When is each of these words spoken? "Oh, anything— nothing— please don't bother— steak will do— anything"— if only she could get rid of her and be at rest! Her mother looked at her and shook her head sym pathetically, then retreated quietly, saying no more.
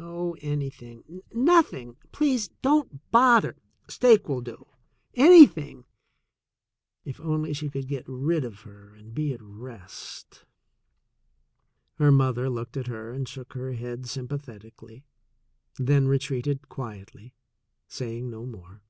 "Oh, 0.00 0.36
anything— 0.40 1.22
nothing— 1.32 1.96
please 2.10 2.48
don't 2.60 3.08
bother— 3.12 3.56
steak 3.96 4.28
will 4.28 4.40
do— 4.40 4.66
anything"— 5.30 5.84
if 7.04 7.20
only 7.20 7.52
she 7.52 7.68
could 7.70 7.86
get 7.86 8.02
rid 8.08 8.44
of 8.44 8.62
her 8.62 8.92
and 8.96 9.14
be 9.14 9.32
at 9.32 9.40
rest! 9.40 10.44
Her 11.98 12.10
mother 12.10 12.50
looked 12.50 12.76
at 12.76 12.88
her 12.88 13.12
and 13.12 13.28
shook 13.28 13.52
her 13.52 13.74
head 13.74 14.08
sym 14.08 14.26
pathetically, 14.26 15.04
then 15.78 16.08
retreated 16.08 16.68
quietly, 16.68 17.32
saying 17.86 18.28
no 18.28 18.44
more. 18.44 18.82